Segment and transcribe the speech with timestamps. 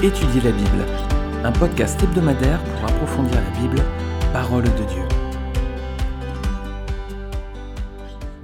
[0.00, 0.86] Étudier la Bible,
[1.42, 3.82] un podcast hebdomadaire pour approfondir la Bible,
[4.32, 5.02] parole de Dieu.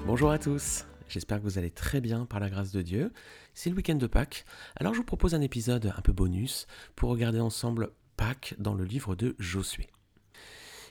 [0.04, 3.12] Bonjour à tous, j'espère que vous allez très bien par la grâce de Dieu.
[3.54, 4.44] C'est le week-end de Pâques,
[4.74, 8.82] alors je vous propose un épisode un peu bonus pour regarder ensemble Pâques dans le
[8.82, 9.86] livre de Josué.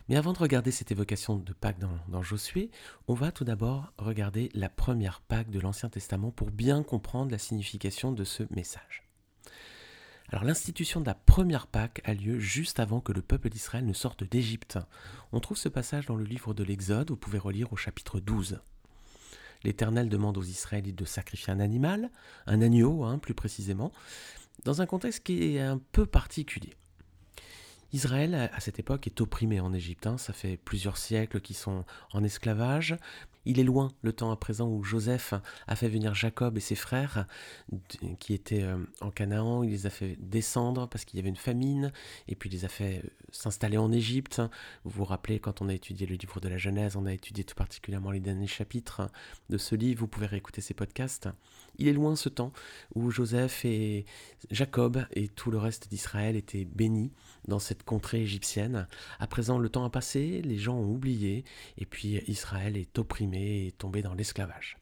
[0.07, 2.71] Mais avant de regarder cette évocation de Pâques dans, Josué,
[3.09, 7.37] on va tout d'abord regarder la première Pâques de l'Ancien Testament pour bien comprendre la
[7.37, 9.03] signification de ce message.
[10.41, 14.23] L'institution de la première Pâque a lieu juste avant que le peuple d'Israël ne sorte
[14.23, 14.79] d'Égypte.
[15.31, 18.59] On trouve ce passage dans le livre de l'Exode, vous pouvez relire au chapitre 12.
[19.63, 22.09] L'Éternel demande aux Israélites de sacrifier un animal,
[22.47, 23.91] un agneau hein, plus précisément,
[24.65, 26.73] dans un contexte qui est un peu particulier.
[27.93, 30.07] Israël, à cette époque, est opprimé en Égypte.
[30.07, 30.17] Hein.
[30.17, 32.97] Ça fait plusieurs siècles qu'ils sont en esclavage.
[33.45, 35.33] Il est loin le temps à présent où Joseph
[35.67, 37.27] a fait venir Jacob et ses frères
[38.19, 39.63] qui étaient euh, en Canaan.
[39.63, 41.91] Il les a fait descendre parce qu'il y avait une famine
[42.27, 44.41] et puis il les a fait euh, s'installer en Égypte.
[44.83, 47.43] Vous vous rappelez, quand on a étudié le livre de la Genèse, on a étudié
[47.43, 49.09] tout particulièrement les derniers chapitres
[49.49, 50.01] de ce livre.
[50.01, 51.27] Vous pouvez réécouter ces podcasts.
[51.77, 52.53] Il est loin ce temps
[52.95, 54.05] où Joseph et
[54.51, 57.11] Jacob et tout le reste d'Israël étaient bénis
[57.47, 58.87] dans cette contrée égyptienne.
[59.19, 61.43] À présent, le temps a passé, les gens ont oublié,
[61.77, 64.77] et puis Israël est opprimé et tombé dans l'esclavage.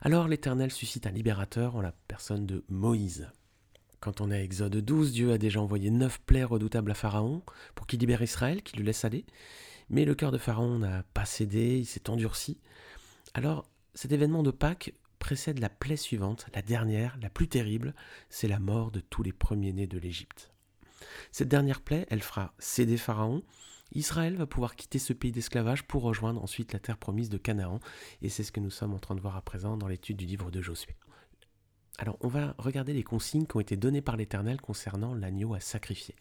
[0.00, 3.30] Alors l'Éternel suscite un libérateur en la personne de Moïse.
[4.00, 7.42] Quand on est à Exode 12, Dieu a déjà envoyé neuf plaies redoutables à Pharaon
[7.74, 9.26] pour qu'il libère Israël, qu'il le laisse aller.
[9.90, 12.60] Mais le cœur de Pharaon n'a pas cédé, il s'est endurci.
[13.34, 17.94] Alors cet événement de Pâques précède la plaie suivante, la dernière, la plus terrible,
[18.30, 20.52] c'est la mort de tous les premiers-nés de l'Égypte.
[21.32, 23.42] Cette dernière plaie, elle fera céder Pharaon.
[23.92, 27.80] Israël va pouvoir quitter ce pays d'esclavage pour rejoindre ensuite la terre promise de Canaan.
[28.22, 30.26] Et c'est ce que nous sommes en train de voir à présent dans l'étude du
[30.26, 30.94] livre de Josué.
[31.98, 35.60] Alors on va regarder les consignes qui ont été données par l'Éternel concernant l'agneau à
[35.60, 36.14] sacrifier.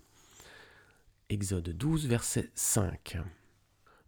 [1.30, 3.18] Exode 12, verset 5.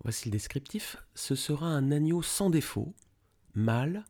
[0.03, 0.97] Voici le descriptif.
[1.13, 2.93] Ce sera un agneau sans défaut,
[3.53, 4.05] mâle,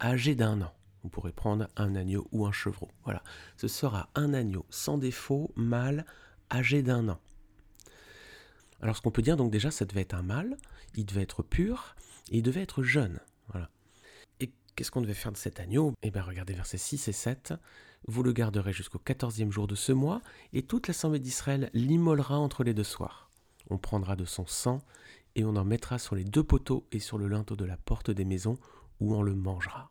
[0.00, 0.72] âgé d'un an.
[1.02, 2.88] Vous pourrez prendre un agneau ou un chevreau.
[3.02, 3.22] Voilà.
[3.56, 6.06] Ce sera un agneau sans défaut, mâle,
[6.50, 7.20] âgé d'un an.
[8.84, 10.58] Alors ce qu'on peut dire donc déjà, ça devait être un mâle,
[10.94, 11.96] il devait être pur,
[12.30, 13.18] et il devait être jeune.
[13.48, 13.70] Voilà.
[14.40, 15.94] Et qu'est-ce qu'on devait faire de cet agneau?
[16.02, 17.54] Eh bien regardez versets 6 et 7.
[18.06, 20.20] Vous le garderez jusqu'au quatorzième jour de ce mois,
[20.52, 23.30] et toute l'assemblée d'Israël l'immolera entre les deux soirs.
[23.70, 24.82] On prendra de son sang,
[25.34, 28.10] et on en mettra sur les deux poteaux et sur le linteau de la porte
[28.10, 28.58] des maisons,
[29.00, 29.90] où on le mangera.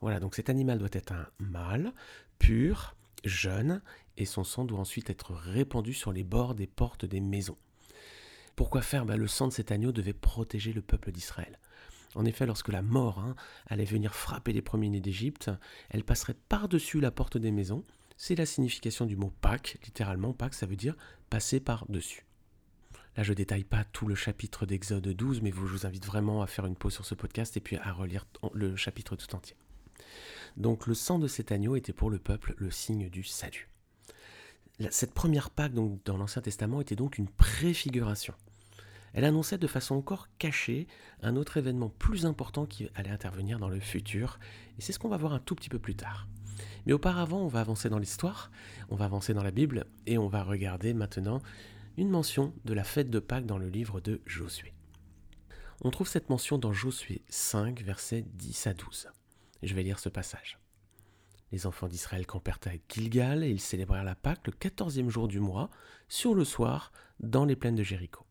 [0.00, 1.94] Voilà, donc cet animal doit être un mâle,
[2.40, 3.82] pur, jeune,
[4.16, 7.56] et son sang doit ensuite être répandu sur les bords des portes des maisons.
[8.56, 9.04] Pourquoi faire?
[9.04, 11.58] Ben, Le sang de cet agneau devait protéger le peuple d'Israël.
[12.14, 13.34] En effet, lorsque la mort hein,
[13.66, 15.50] allait venir frapper les premiers-nés d'Égypte,
[15.90, 17.84] elle passerait par-dessus la porte des maisons.
[18.16, 20.94] C'est la signification du mot Pâques, littéralement Pâques, ça veut dire
[21.30, 22.24] passer par-dessus.
[23.16, 26.42] Là, je ne détaille pas tout le chapitre d'Exode 12, mais je vous invite vraiment
[26.42, 29.56] à faire une pause sur ce podcast et puis à relire le chapitre tout entier.
[30.56, 33.68] Donc le sang de cet agneau était pour le peuple le signe du salut.
[34.90, 38.34] Cette première Pâque dans l'Ancien Testament était donc une préfiguration.
[39.14, 40.88] Elle annonçait de façon encore cachée
[41.22, 44.40] un autre événement plus important qui allait intervenir dans le futur,
[44.76, 46.26] et c'est ce qu'on va voir un tout petit peu plus tard.
[46.86, 48.50] Mais auparavant, on va avancer dans l'histoire,
[48.90, 51.40] on va avancer dans la Bible, et on va regarder maintenant
[51.96, 54.74] une mention de la fête de Pâques dans le livre de Josué.
[55.82, 59.08] On trouve cette mention dans Josué 5, versets 10 à 12.
[59.62, 60.58] Je vais lire ce passage.
[61.52, 65.38] Les enfants d'Israël campèrent à Gilgal et ils célébrèrent la Pâque le quatorzième jour du
[65.38, 65.70] mois,
[66.08, 68.26] sur le soir, dans les plaines de Jéricho.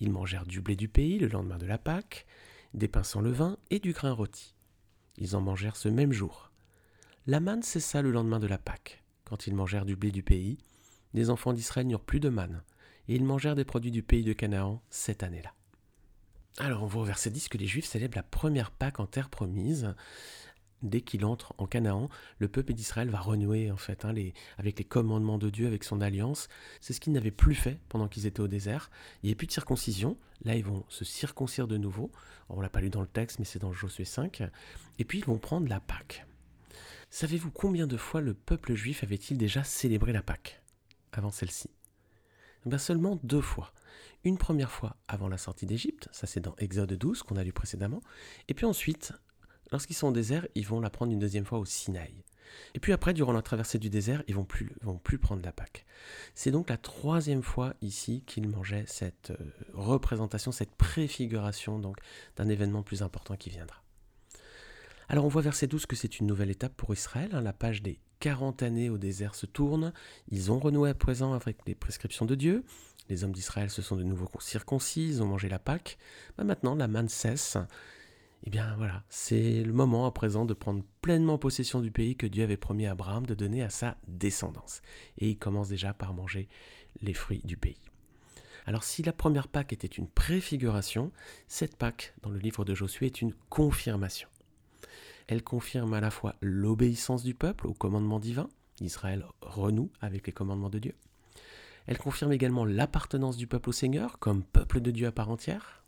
[0.00, 2.26] Ils mangèrent du blé du pays le lendemain de la Pâque,
[2.74, 4.54] des pains sans levain et du grain rôti.
[5.16, 6.50] Ils en mangèrent ce même jour.
[7.26, 9.02] La manne cessa le lendemain de la Pâque.
[9.24, 10.58] Quand ils mangèrent du blé du pays,
[11.14, 12.62] les enfants d'Israël n'eurent plus de manne,
[13.08, 15.52] et ils mangèrent des produits du pays de Canaan cette année-là.
[16.58, 19.30] Alors on voit au verset 10 que les Juifs célèbrent la première Pâque en terre
[19.30, 19.94] promise,
[20.82, 22.08] dès qu'il entre en Canaan,
[22.38, 24.14] le peuple d'Israël va renouer en fait hein,
[24.58, 26.48] avec les commandements de Dieu, avec son alliance.
[26.80, 28.90] C'est ce qu'ils n'avaient plus fait pendant qu'ils étaient au désert.
[29.22, 30.16] Il n'y a plus de circoncision.
[30.44, 32.10] Là, ils vont se circoncire de nouveau.
[32.48, 34.42] On l'a pas lu dans le texte, mais c'est dans Josué 5.
[34.98, 36.26] Et puis, ils vont prendre la Pâque.
[37.10, 40.62] Savez-vous combien de fois le peuple juif avait-il déjà célébré la Pâque
[41.12, 41.70] avant celle-ci?
[42.66, 43.72] Ben Seulement deux fois.
[44.24, 47.52] Une première fois avant la sortie d'Égypte, ça c'est dans Exode 12 qu'on a lu
[47.52, 48.00] précédemment,
[48.48, 49.12] et puis ensuite
[49.72, 52.24] Lorsqu'ils sont au désert, ils vont la prendre une deuxième fois au Sinaï.
[52.74, 55.52] Et puis après, durant la traversée du désert, ils vont plus, vont plus prendre la
[55.52, 55.84] Pâque.
[56.34, 61.98] C'est donc la troisième fois ici qu'ils mangeaient cette euh, représentation, cette préfiguration donc
[62.36, 63.82] d'un événement plus important qui viendra.
[65.08, 67.30] Alors on voit verset 12 que c'est une nouvelle étape pour Israël.
[67.32, 67.40] Hein.
[67.40, 69.92] la page des 40 années au désert se tourne.
[70.28, 72.64] Ils ont renoué à présent avec les prescriptions de Dieu.
[73.08, 75.96] Les hommes d'Israël se sont de nouveau circoncis, ils ont mangé la Pâque.
[76.36, 77.56] Bah, maintenant, la manne cesse.
[78.46, 82.28] Eh bien voilà, c'est le moment à présent de prendre pleinement possession du pays que
[82.28, 84.82] Dieu avait promis à Abraham de donner à sa descendance.
[85.18, 86.48] Et il commence déjà par manger
[87.02, 87.80] les fruits du pays.
[88.64, 91.10] Alors si la première Pâque était une préfiguration,
[91.48, 94.28] cette Pâque dans le livre de Josué est une confirmation.
[95.26, 98.48] Elle confirme à la fois l'obéissance du peuple au commandement divin,
[98.80, 100.94] Israël renoue avec les commandements de Dieu.
[101.86, 105.84] Elle confirme également l'appartenance du peuple au Seigneur comme peuple de Dieu à part entière.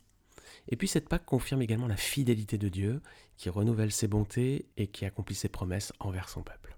[0.69, 3.00] Et puis cette Pâque confirme également la fidélité de Dieu
[3.37, 6.76] qui renouvelle ses bontés et qui accomplit ses promesses envers son peuple.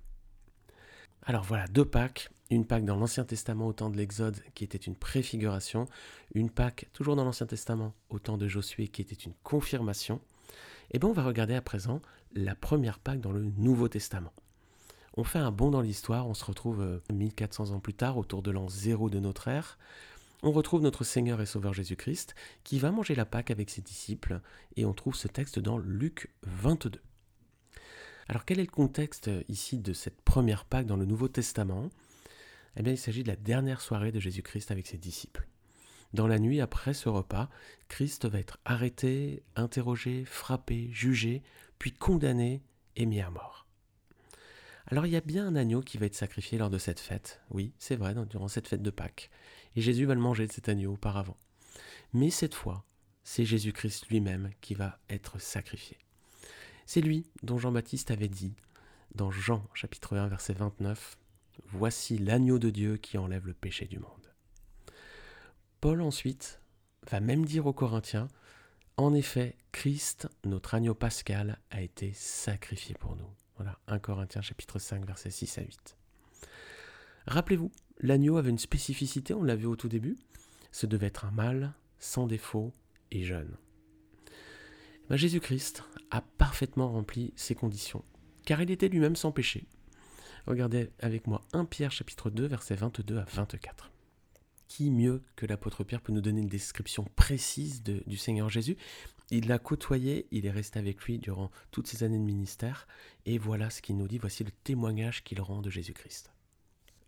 [1.22, 4.78] Alors voilà, deux Pâques, une Pâque dans l'Ancien Testament au temps de l'Exode qui était
[4.78, 5.87] une préfiguration,
[6.34, 10.20] une Pâque toujours dans l'Ancien Testament au temps de Josué qui était une confirmation.
[10.93, 12.00] Et bien on va regarder à présent
[12.34, 14.32] la première Pâque dans le Nouveau Testament.
[15.14, 18.43] On fait un bond dans l'histoire, on se retrouve 1400 euh, ans plus tard, autour
[18.43, 19.76] de l'an 0 de notre ère.
[20.42, 22.34] On retrouve notre Seigneur et Sauveur Jésus-Christ
[22.64, 24.40] qui va manger la Pâque avec ses disciples
[24.76, 26.98] et on trouve ce texte dans Luc 22.
[28.26, 31.90] Alors quel est le contexte ici de cette première Pâque dans le Nouveau Testament?
[32.76, 35.46] Eh bien il s'agit de la dernière soirée de Jésus-Christ avec ses disciples.
[36.14, 37.50] Dans la nuit après ce repas,
[37.88, 41.43] Christ va être arrêté, interrogé, frappé, jugé,
[41.78, 42.62] puis condamné
[42.96, 43.59] et mis à mort.
[44.90, 47.40] Alors il y a bien un agneau qui va être sacrifié lors de cette fête,
[47.50, 49.31] oui, c'est vrai, durant cette fête de Pâques,
[49.76, 51.37] et Jésus va le manger de cet agneau auparavant.
[52.12, 52.84] Mais cette fois,
[53.22, 55.96] c'est Jésus-Christ lui-même qui va être sacrifié.
[56.87, 58.56] C'est lui dont Jean-Baptiste avait dit,
[59.14, 61.16] dans Jean chapitre 1 verset 29,
[61.66, 64.34] Voici l'agneau de Dieu qui enlève le péché du monde.
[65.81, 66.60] Paul ensuite
[67.08, 68.26] va même dire aux Corinthiens,
[68.96, 73.39] En effet, Christ, notre agneau pascal, a été sacrifié pour nous.
[73.60, 75.96] Voilà, 1 Corinthiens chapitre 5 versets 6 à 8.
[77.26, 80.16] Rappelez-vous, l'agneau avait une spécificité, on l'a vu au tout début,
[80.72, 82.72] ce devait être un mâle, sans défaut
[83.10, 83.54] et jeune.
[85.10, 88.02] Ben, Jésus-Christ a parfaitement rempli ces conditions,
[88.46, 89.66] car il était lui-même sans péché.
[90.46, 93.92] Regardez avec moi 1 Pierre chapitre 2 versets 22 à 24
[94.70, 98.76] qui mieux que l'apôtre Pierre peut nous donner une description précise du Seigneur Jésus?
[99.32, 102.87] Il l'a côtoyé, il est resté avec lui durant toutes ces années de ministère,
[103.26, 106.32] et voilà ce qu'il nous dit, voici le témoignage qu'il rend de Jésus-Christ.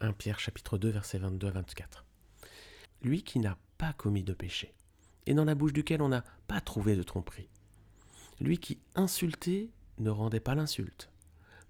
[0.00, 2.04] 1 Pierre chapitre 2 versets 22 à 24.
[3.02, 4.74] Lui qui n'a pas commis de péché,
[5.26, 7.48] et dans la bouche duquel on n'a pas trouvé de tromperie.
[8.40, 11.10] Lui qui insultait ne rendait pas l'insulte,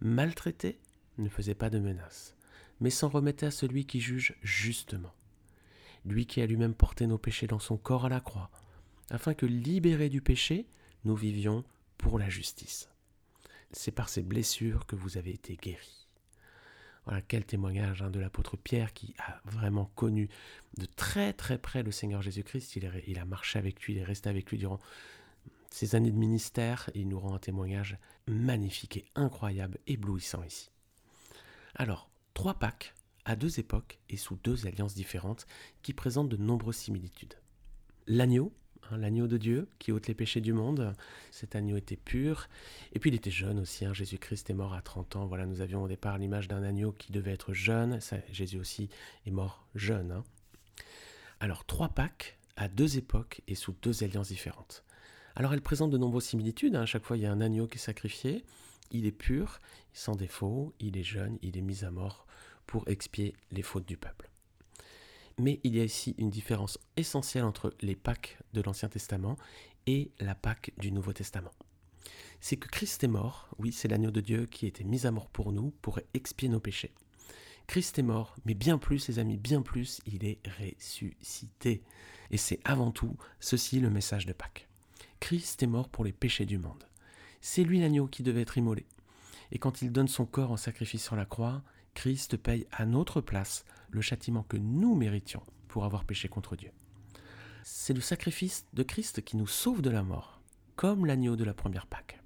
[0.00, 0.78] maltraitait
[1.18, 2.34] ne faisait pas de menaces,
[2.80, 5.12] mais s'en remettait à celui qui juge justement
[6.04, 8.50] lui qui a lui-même porté nos péchés dans son corps à la croix,
[9.10, 10.66] afin que, libérés du péché,
[11.04, 11.64] nous vivions
[11.98, 12.88] pour la justice.
[13.72, 16.08] C'est par ces blessures que vous avez été guéris.
[17.04, 20.28] Voilà quel témoignage hein, de l'apôtre Pierre qui a vraiment connu
[20.76, 22.76] de très très près le Seigneur Jésus-Christ.
[22.76, 24.78] Il, a marché avec lui, il est resté avec lui durant
[25.70, 27.96] ces années de ministère il nous rend un témoignage
[28.28, 30.70] magnifique et incroyable, éblouissant ici.
[31.74, 35.46] Alors, trois Pâques à deux époques et sous deux alliances différentes
[35.82, 37.34] qui présentent de nombreuses similitudes.
[38.06, 38.52] L'agneau,
[38.90, 40.94] hein, l'agneau de Dieu qui ôte les péchés du monde,
[41.30, 42.48] cet agneau était pur,
[42.92, 43.94] et puis il était jeune aussi, hein.
[43.94, 47.12] Jésus-Christ est mort à 30 ans, voilà, nous avions au départ l'image d'un agneau qui
[47.12, 48.00] devait être jeune,
[48.32, 48.88] Jésus aussi
[49.26, 50.10] est mort jeune.
[50.10, 50.24] Hein.
[51.38, 54.84] Alors trois Pâques à deux époques et sous deux alliances différentes.
[55.34, 57.76] Alors elles présentent de nombreuses similitudes, à chaque fois il y a un agneau qui
[57.76, 58.44] est sacrifié,
[58.90, 59.58] il est pur,
[59.94, 62.26] sans défaut, il est jeune, il est mis à mort
[62.66, 64.30] pour expier les fautes du peuple.
[65.38, 69.36] Mais il y a ici une différence essentielle entre les Pâques de l'Ancien Testament
[69.86, 71.52] et la Pâque du Nouveau Testament.
[72.40, 75.28] C'est que Christ est mort, oui, c'est l'agneau de Dieu qui été mis à mort
[75.28, 76.92] pour nous, pour expier nos péchés.
[77.66, 81.82] Christ est mort, mais bien plus, les amis, bien plus, il est ressuscité.
[82.30, 84.68] Et c'est avant tout ceci le message de Pâques.
[85.20, 86.84] Christ est mort pour les péchés du monde.
[87.40, 88.86] C'est lui l'agneau qui devait être immolé.
[89.52, 91.62] Et quand il donne son corps en sacrifice sur la croix,
[91.94, 96.70] Christ paye à notre place le châtiment que nous méritions pour avoir péché contre Dieu.
[97.64, 100.40] C'est le sacrifice de Christ qui nous sauve de la mort,
[100.76, 102.18] comme l'agneau de la première Pâque.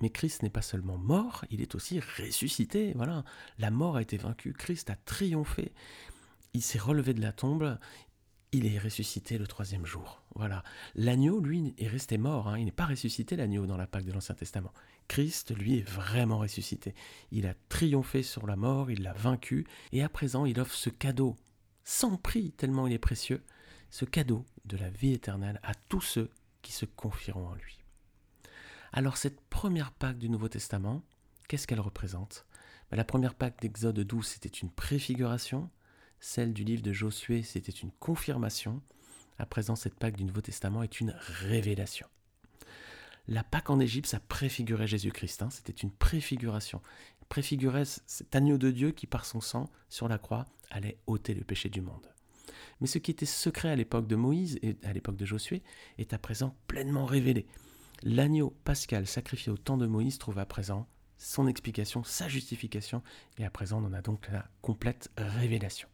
[0.00, 2.92] Mais Christ n'est pas seulement mort, il est aussi ressuscité.
[2.96, 3.24] Voilà,
[3.58, 5.72] la mort a été vaincue, Christ a triomphé.
[6.52, 7.78] Il s'est relevé de la tombe,
[8.54, 10.22] il est ressuscité le troisième jour.
[10.36, 10.62] Voilà.
[10.94, 12.48] L'agneau, lui, est resté mort.
[12.48, 12.58] Hein.
[12.58, 14.72] Il n'est pas ressuscité, l'agneau, dans la Pâque de l'Ancien Testament.
[15.08, 16.94] Christ, lui, est vraiment ressuscité.
[17.32, 20.88] Il a triomphé sur la mort, il l'a vaincu, et à présent, il offre ce
[20.88, 21.36] cadeau,
[21.82, 23.42] sans prix, tellement il est précieux,
[23.90, 26.30] ce cadeau de la vie éternelle à tous ceux
[26.62, 27.80] qui se confieront en lui.
[28.92, 31.02] Alors cette première Pâque du Nouveau Testament,
[31.48, 32.46] qu'est-ce qu'elle représente?
[32.90, 35.68] Ben, La première Pâque d'Exode 12, c'était une préfiguration.
[36.26, 38.80] Celle du livre de Josué, c'était une confirmation.
[39.38, 42.06] À présent, cette Pâque du Nouveau Testament est une révélation.
[43.28, 45.42] La Pâque en Égypte, ça préfigurait Jésus-Christ.
[45.42, 45.50] Hein.
[45.50, 46.80] c'était une préfiguration.
[47.28, 51.44] Préfigurait cet agneau de Dieu qui, par son sang, sur la croix, allait ôter le
[51.44, 52.08] péché du monde.
[52.80, 55.62] Mais ce qui était secret à l'époque de Moïse et à l'époque de Josué
[55.98, 57.46] est à présent pleinement révélé.
[58.02, 60.88] L'agneau pascal sacrifié au temps de Moïse trouve à présent
[61.18, 63.02] son explication, sa justification,
[63.36, 65.86] et à présent on en a donc la complète révélation.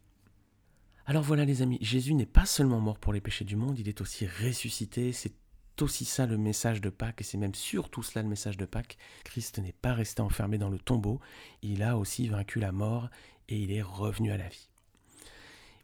[1.10, 3.88] Alors voilà les amis, Jésus n'est pas seulement mort pour les péchés du monde, il
[3.88, 5.34] est aussi ressuscité, c'est
[5.80, 8.96] aussi ça le message de Pâques, et c'est même surtout cela le message de Pâques.
[9.24, 11.18] Christ n'est pas resté enfermé dans le tombeau,
[11.62, 13.10] il a aussi vaincu la mort,
[13.48, 14.68] et il est revenu à la vie.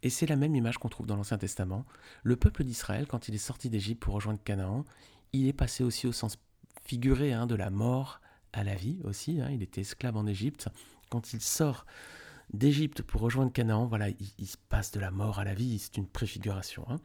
[0.01, 1.85] Et c'est la même image qu'on trouve dans l'Ancien Testament.
[2.23, 4.85] Le peuple d'Israël, quand il est sorti d'Égypte pour rejoindre Canaan,
[5.33, 6.37] il est passé aussi au sens
[6.85, 8.21] figuré hein, de la mort
[8.53, 9.41] à la vie aussi.
[9.41, 9.49] Hein.
[9.51, 10.69] il était esclave en Égypte.
[11.09, 11.85] Quand il sort
[12.53, 15.79] d'Égypte pour rejoindre Canaan, voilà, il, se passe de la mort à la vie.
[15.79, 16.85] C'est une préfiguration.
[16.89, 16.99] Hein.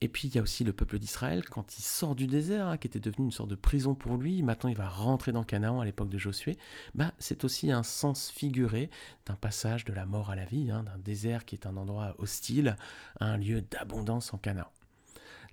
[0.00, 2.76] Et puis il y a aussi le peuple d'Israël, quand il sort du désert, hein,
[2.76, 5.80] qui était devenu une sorte de prison pour lui, maintenant il va rentrer dans Canaan
[5.80, 6.58] à l'époque de Josué,
[6.94, 8.90] bah, c'est aussi un sens figuré
[9.24, 12.14] d'un passage de la mort à la vie, hein, d'un désert qui est un endroit
[12.18, 12.76] hostile
[13.20, 14.70] à un lieu d'abondance en Canaan.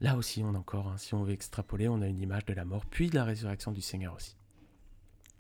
[0.02, 2.66] Là aussi, on a encore, si on veut extrapoler, on a une image de la
[2.66, 4.36] mort, puis de la résurrection du Seigneur aussi.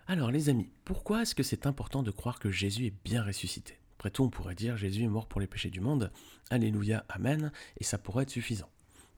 [0.08, 3.77] Alors les amis, pourquoi est-ce que c'est important de croire que Jésus est bien ressuscité?
[3.98, 6.12] Après tout, on pourrait dire Jésus est mort pour les péchés du monde,
[6.50, 8.70] Alléluia, Amen, et ça pourrait être suffisant.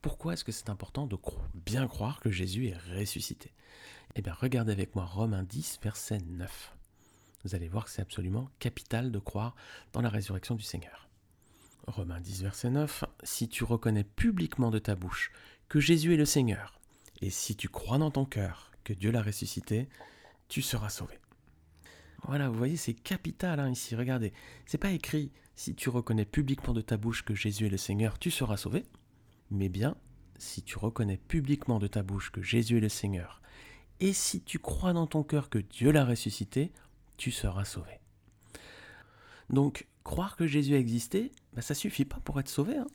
[0.01, 1.17] Pourquoi est-ce que c'est important de
[1.65, 3.53] bien croire que Jésus est ressuscité?
[4.15, 6.75] Eh bien, regardez avec moi Romains 10, verset 9.
[7.45, 9.55] Vous allez voir que c'est absolument capital de croire
[9.93, 11.07] dans la résurrection du Seigneur.
[11.87, 13.05] Romains 10, verset 9.
[13.23, 15.31] Si tu reconnais publiquement de ta bouche
[15.69, 16.79] que Jésus est le Seigneur,
[17.21, 19.87] et si tu crois dans ton cœur que Dieu l'a ressuscité,
[20.47, 21.19] tu seras sauvé.
[22.25, 23.95] Voilà, vous voyez, c'est capital hein, ici.
[23.95, 24.33] Regardez,
[24.65, 28.17] c'est pas écrit si tu reconnais publiquement de ta bouche que Jésus est le Seigneur,
[28.17, 28.85] tu seras sauvé
[29.53, 29.95] mais bien
[30.37, 33.41] si tu reconnais publiquement de ta bouche que Jésus est le Seigneur,
[33.99, 36.73] et si tu crois dans ton cœur que Dieu l'a ressuscité,
[37.15, 37.99] tu seras sauvé.
[39.49, 42.75] Donc, croire que Jésus a existé, bah, ça suffit pas pour être sauvé.
[42.75, 42.87] Hein.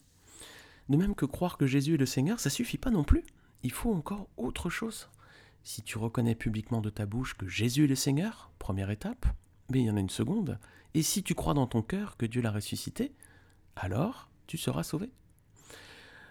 [0.88, 3.24] De même que croire que Jésus est le Seigneur, ça suffit pas non plus.
[3.62, 5.08] Il faut encore autre chose.
[5.64, 9.26] Si tu reconnais publiquement de ta bouche que Jésus est le Seigneur, première étape,
[9.70, 10.58] mais il y en a une seconde.
[10.94, 13.12] Et si tu crois dans ton cœur que Dieu l'a ressuscité,
[13.76, 15.10] alors tu seras sauvé.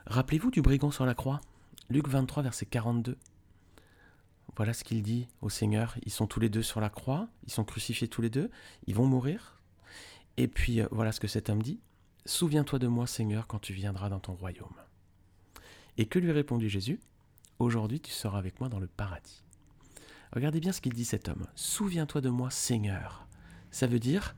[0.08, 1.42] Rappelez-vous du brigand sur la croix,
[1.90, 3.18] Luc 23, verset 42.
[4.56, 5.96] Voilà ce qu'il dit au Seigneur.
[6.04, 8.50] Ils sont tous les deux sur la croix, ils sont crucifiés tous les deux,
[8.88, 9.62] ils vont mourir.
[10.38, 11.80] Et puis euh, voilà ce que cet homme dit.
[12.26, 14.76] Souviens-toi de moi, Seigneur, quand tu viendras dans ton royaume.
[15.98, 17.00] Et que lui répondit Jésus?
[17.60, 19.44] Aujourd'hui tu seras avec moi dans le paradis.
[20.34, 21.48] Regardez bien ce qu'il dit cet homme.
[21.56, 23.28] Souviens-toi de moi, Seigneur.
[23.72, 24.36] Ça veut dire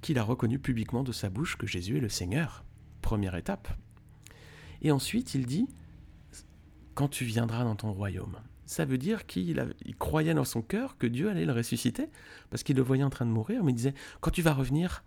[0.00, 2.64] qu'il a reconnu publiquement de sa bouche que Jésus est le Seigneur.
[3.00, 3.68] Première étape,
[4.82, 5.68] et ensuite, il dit,
[6.94, 8.36] quand tu viendras dans ton royaume.
[8.66, 9.64] Ça veut dire qu'il
[9.98, 12.08] croyait dans son cœur que Dieu allait le ressusciter,
[12.50, 15.04] parce qu'il le voyait en train de mourir, mais il disait, quand tu vas revenir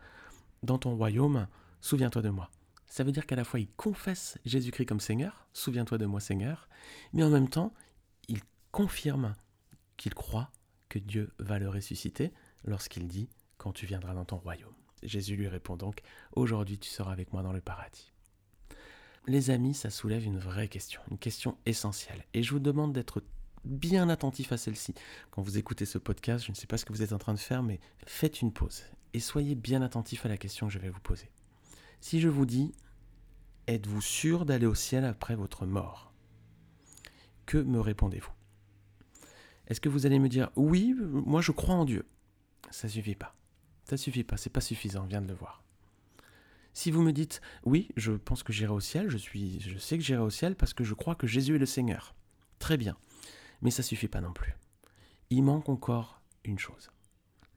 [0.64, 1.48] dans ton royaume,
[1.82, 2.50] souviens-toi de moi.
[2.96, 6.70] Ça veut dire qu'à la fois il confesse Jésus-Christ comme Seigneur, souviens-toi de moi Seigneur,
[7.12, 7.74] mais en même temps,
[8.30, 8.40] il
[8.72, 9.36] confirme
[9.98, 10.50] qu'il croit
[10.88, 12.32] que Dieu va le ressusciter
[12.64, 14.74] lorsqu'il dit, quand tu viendras dans ton royaume.
[15.04, 16.04] Jésus lui répond donc,
[16.38, 18.14] aujourd'hui tu seras avec moi dans le paradis.
[19.28, 22.24] Les amis, ça soulève une vraie question, une question essentielle.
[22.34, 23.22] Et je vous demande d'être
[23.66, 24.94] bien attentif à celle-ci.
[25.32, 27.34] Quand vous écoutez ce podcast, je ne sais pas ce que vous êtes en train
[27.34, 28.84] de faire, mais faites une pause
[29.14, 31.30] et soyez bien attentif à la question que je vais vous poser.
[32.00, 32.72] Si je vous dis,
[33.68, 36.14] êtes-vous sûr d'aller au ciel après votre mort?
[37.46, 38.32] Que me répondez-vous?
[39.68, 42.06] Est-ce que vous allez me dire, oui, moi je crois en Dieu?
[42.70, 43.36] Ça suffit pas.
[43.86, 45.64] Ça suffit pas, c'est pas suffisant, on vient de le voir.
[46.74, 49.98] Si vous me dites oui, je pense que j'irai au ciel, je, suis, je sais
[49.98, 52.16] que j'irai au ciel parce que je crois que Jésus est le Seigneur.
[52.60, 52.98] Très bien.
[53.62, 54.56] Mais ça suffit pas non plus.
[55.30, 56.92] Il manque encore une chose.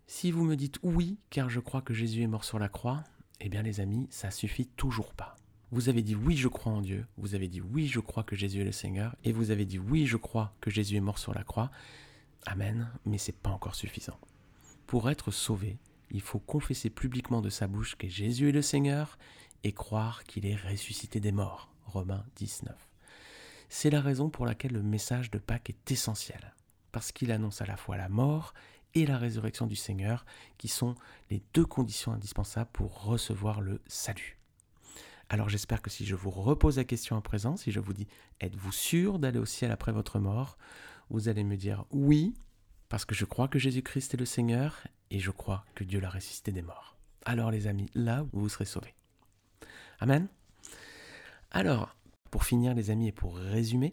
[0.06, 3.04] Si vous me dites oui, car je crois que Jésus est mort sur la croix,
[3.40, 5.36] eh bien les amis, ça suffit toujours pas.
[5.70, 8.34] Vous avez dit oui, je crois en Dieu, vous avez dit oui, je crois que
[8.34, 11.18] Jésus est le Seigneur, et vous avez dit oui, je crois que Jésus est mort
[11.18, 11.70] sur la croix.
[12.46, 14.18] Amen, mais c'est pas encore suffisant.
[14.86, 15.76] Pour être sauvé,
[16.10, 19.18] il faut confesser publiquement de sa bouche que Jésus est le Seigneur
[19.62, 21.70] et croire qu'il est ressuscité des morts.
[21.84, 22.74] Romains 19.
[23.68, 26.54] C'est la raison pour laquelle le message de Pâques est essentiel,
[26.92, 28.54] parce qu'il annonce à la fois la mort
[28.94, 30.24] et la résurrection du Seigneur,
[30.56, 30.94] qui sont
[31.30, 34.37] les deux conditions indispensables pour recevoir le salut.
[35.30, 38.08] Alors j'espère que si je vous repose la question à présent, si je vous dis
[38.40, 40.56] êtes-vous sûr d'aller au ciel après votre mort?
[41.10, 42.34] Vous allez me dire oui,
[42.88, 46.08] parce que je crois que Jésus-Christ est le Seigneur et je crois que Dieu l'a
[46.08, 46.96] ressuscité des morts.
[47.26, 48.94] Alors les amis, là, vous serez sauvés.
[50.00, 50.28] Amen.
[51.50, 51.94] Alors,
[52.30, 53.92] pour finir les amis et pour résumer,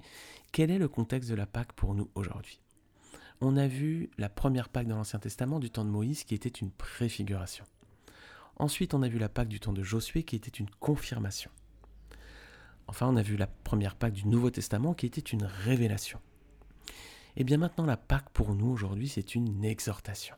[0.52, 2.62] quel est le contexte de la Pâque pour nous aujourd'hui?
[3.42, 6.48] On a vu la première Pâque dans l'Ancien Testament du temps de Moïse qui était
[6.48, 7.66] une préfiguration.
[8.58, 11.52] Ensuite, on a vu la Pâque du temps de Josué qui était une confirmation.
[12.88, 16.20] Enfin, on a vu la première Pâque du Nouveau Testament qui était une révélation.
[17.36, 20.36] Et bien maintenant, la Pâque pour nous aujourd'hui, c'est une exhortation.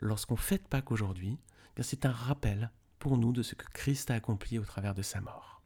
[0.00, 1.38] Lorsqu'on fête Pâque aujourd'hui,
[1.80, 5.20] c'est un rappel pour nous de ce que Christ a accompli au travers de sa
[5.20, 5.62] mort.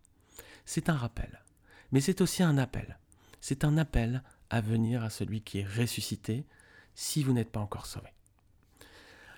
[0.64, 1.42] C'est un rappel,
[1.90, 2.98] mais c'est aussi un appel.
[3.40, 6.46] C'est un appel à venir à celui qui est ressuscité
[6.94, 8.08] si vous n'êtes pas encore sauvé.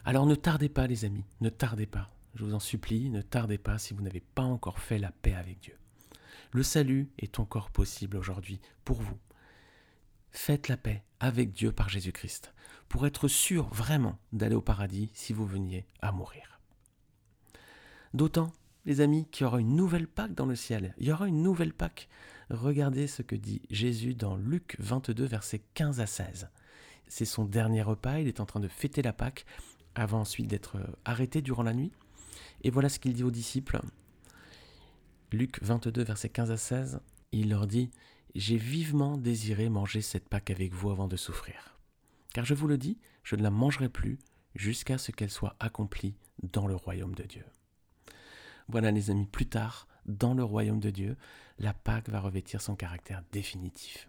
[0.05, 2.11] Alors ne tardez pas les amis, ne tardez pas.
[2.35, 5.35] Je vous en supplie, ne tardez pas si vous n'avez pas encore fait la paix
[5.35, 5.77] avec Dieu.
[6.53, 9.19] Le salut est encore possible aujourd'hui pour vous.
[10.31, 12.53] Faites la paix avec Dieu par Jésus-Christ
[12.89, 16.61] pour être sûr vraiment d'aller au paradis si vous veniez à mourir.
[18.15, 18.53] D'autant,
[18.85, 20.95] les amis, qu'il y aura une nouvelle Pâque dans le ciel.
[20.99, 22.09] Il y aura une nouvelle Pâque.
[22.49, 26.49] Regardez ce que dit Jésus dans Luc 22, versets 15 à 16.
[27.07, 29.45] C'est son dernier repas, il est en train de fêter la Pâque
[29.95, 31.93] avant ensuite d'être arrêté durant la nuit.
[32.63, 33.81] Et voilà ce qu'il dit aux disciples.
[35.33, 37.01] Luc 22, versets 15 à 16,
[37.33, 37.91] il leur dit
[38.35, 41.79] J'ai vivement désiré manger cette Pâque avec vous avant de souffrir.
[42.33, 44.19] Car je vous le dis, je ne la mangerai plus
[44.55, 47.45] jusqu'à ce qu'elle soit accomplie dans le royaume de Dieu.
[48.69, 51.17] Voilà les amis, plus tard, dans le royaume de Dieu,
[51.59, 54.09] la Pâque va revêtir son caractère définitif.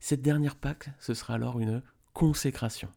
[0.00, 2.90] Cette dernière Pâque, ce sera alors une consécration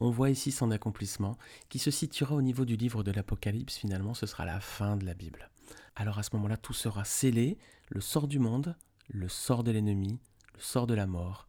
[0.00, 1.36] on voit ici son accomplissement,
[1.68, 5.04] qui se situera au niveau du livre de l'Apocalypse, finalement ce sera la fin de
[5.04, 5.50] la Bible.
[5.94, 8.76] Alors à ce moment-là, tout sera scellé, le sort du monde,
[9.08, 10.18] le sort de l'ennemi,
[10.54, 11.46] le sort de la mort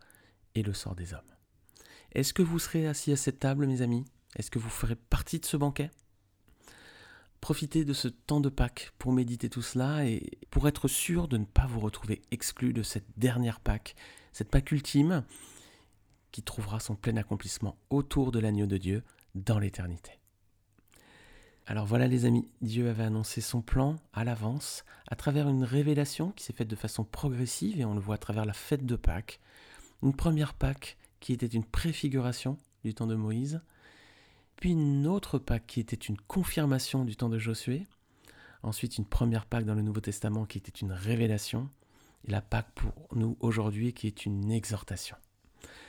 [0.56, 1.22] et le sort des hommes.
[2.12, 4.06] Est-ce que vous serez assis à cette table, mes amis?
[4.36, 5.90] Est-ce que vous ferez partie de ce banquet?
[7.40, 11.38] Profitez de ce temps de Pâques pour méditer tout cela et pour être sûr de
[11.38, 13.96] ne pas vous retrouver exclu de cette dernière Pâque,
[14.32, 15.24] cette Pâque ultime
[16.32, 19.04] qui trouvera son plein accomplissement autour de l'agneau de Dieu
[19.36, 20.22] dans l'éternité.
[21.68, 26.32] Alors voilà les amis, Dieu avait annoncé son plan à l'avance à travers une révélation
[26.32, 28.96] qui s'est faite de façon progressive et on le voit à travers la fête de
[28.96, 29.40] Pâques.
[30.02, 33.62] Une première Pâques qui était une préfiguration du temps de Moïse,
[34.56, 37.88] puis une autre Pâques qui était une confirmation du temps de Josué,
[38.64, 41.70] ensuite une première Pâques dans le Nouveau Testament qui était une révélation,
[42.26, 45.16] et la Pâques pour nous aujourd'hui qui est une exhortation.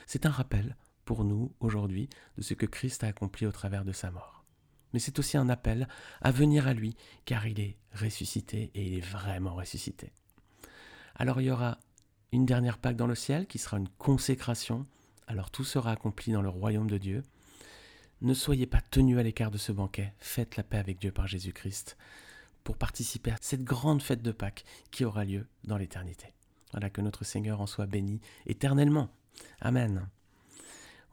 [0.05, 3.91] C'est un rappel pour nous aujourd'hui de ce que Christ a accompli au travers de
[3.91, 4.43] sa mort.
[4.93, 5.87] Mais c'est aussi un appel
[6.21, 10.11] à venir à lui, car il est ressuscité et il est vraiment ressuscité.
[11.15, 11.79] Alors il y aura
[12.31, 14.85] une dernière Pâque dans le ciel qui sera une consécration,
[15.27, 17.23] alors tout sera accompli dans le royaume de Dieu.
[18.21, 21.27] Ne soyez pas tenus à l'écart de ce banquet, faites la paix avec Dieu par
[21.27, 21.97] Jésus-Christ
[22.63, 26.33] pour participer à cette grande fête de Pâques qui aura lieu dans l'éternité.
[26.71, 29.09] Voilà que notre Seigneur en soit béni éternellement.
[29.61, 30.07] Amen.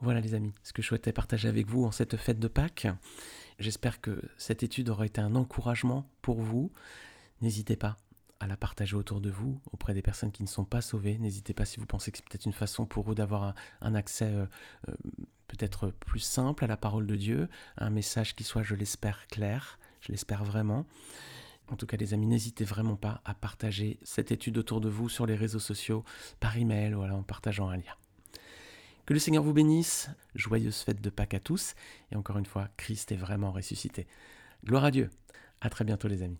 [0.01, 2.87] Voilà les amis, ce que je souhaitais partager avec vous en cette fête de Pâques.
[3.59, 6.71] J'espère que cette étude aura été un encouragement pour vous.
[7.41, 7.97] N'hésitez pas
[8.39, 11.19] à la partager autour de vous, auprès des personnes qui ne sont pas sauvées.
[11.19, 14.25] N'hésitez pas si vous pensez que c'est peut-être une façon pour eux d'avoir un, accès
[14.25, 14.47] euh,
[14.89, 14.93] euh,
[15.47, 19.77] peut-être plus simple à la parole de Dieu, un message qui soit, je l'espère, clair,
[19.99, 20.87] je l'espère vraiment.
[21.67, 25.07] En tout cas, les amis, n'hésitez vraiment pas à partager cette étude autour de vous
[25.07, 26.03] sur les réseaux sociaux,
[26.39, 27.93] par email, voilà, en partageant un lien.
[29.11, 31.73] Que le Seigneur vous bénisse, joyeuse fête de Pâques à tous,
[32.13, 34.07] et encore une fois, Christ est vraiment ressuscité.
[34.63, 35.09] Gloire à Dieu.
[35.59, 36.39] À très bientôt les amis.